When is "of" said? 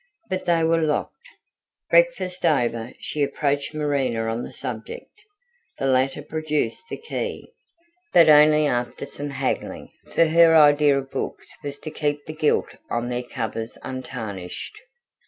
10.97-11.11